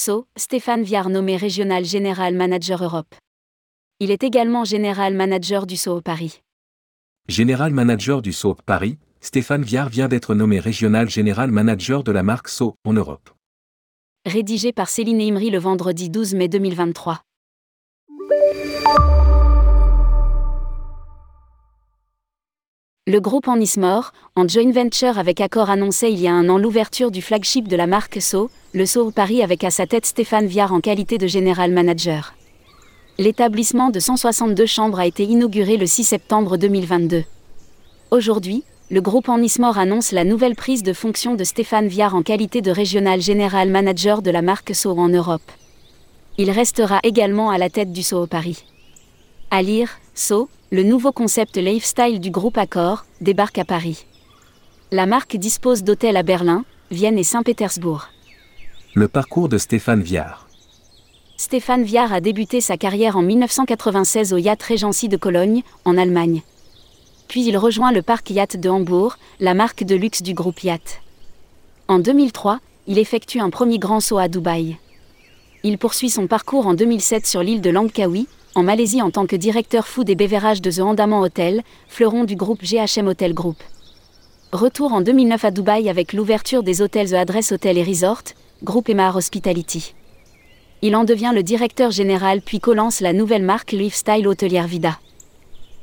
[0.00, 3.16] So, Stéphane Viard nommé Régional Général Manager Europe.
[3.98, 6.40] Il est également Général Manager du SO Paris.
[7.26, 12.22] Général Manager du SO Paris, Stéphane Viard vient d'être nommé Régional Général Manager de la
[12.22, 13.30] marque SO en Europe.
[14.24, 17.20] Rédigé par Céline Imri le vendredi 12 mai 2023.
[23.08, 27.10] Le groupe Anismore, en joint venture avec Accor annonçait il y a un an l'ouverture
[27.10, 30.74] du flagship de la marque So, le So Paris avec à sa tête Stéphane Viard
[30.74, 32.34] en qualité de général manager.
[33.16, 37.24] L'établissement de 162 chambres a été inauguré le 6 septembre 2022.
[38.10, 42.60] Aujourd'hui, le groupe Anismore annonce la nouvelle prise de fonction de Stéphane Viard en qualité
[42.60, 45.50] de régional général manager de la marque So en Europe.
[46.36, 48.66] Il restera également à la tête du So Paris.
[49.50, 54.04] À lire, So, le nouveau concept lifestyle du groupe Accor, débarque à Paris.
[54.90, 58.08] La marque dispose d'hôtels à Berlin, Vienne et Saint-Pétersbourg.
[58.94, 60.46] Le parcours de Stéphane Viard.
[61.38, 66.42] Stéphane Viard a débuté sa carrière en 1996 au Yacht Regency de Cologne, en Allemagne.
[67.28, 71.00] Puis il rejoint le parc Yacht de Hambourg, la marque de luxe du groupe Yacht.
[71.86, 74.76] En 2003, il effectue un premier grand saut à Dubaï.
[75.62, 78.26] Il poursuit son parcours en 2007 sur l'île de Langkawi,
[78.58, 82.34] en Malaisie en tant que directeur food et bévérage de The Andaman Hotel, fleuron du
[82.34, 83.56] groupe GHM Hotel Group.
[84.50, 88.24] Retour en 2009 à Dubaï avec l'ouverture des hôtels The Address Hotel et Resort,
[88.64, 89.94] groupe Emar Hospitality.
[90.82, 94.98] Il en devient le directeur général puis co-lance la nouvelle marque Lifestyle Hôtelière Vida.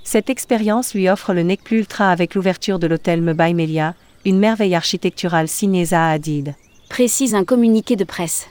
[0.03, 3.95] Cette expérience lui offre le nec plus ultra avec l'ouverture de l'hôtel Mebai Melia,
[4.25, 6.55] une merveille architecturale signée Zaha Hadid.
[6.89, 8.47] Précise un communiqué de presse.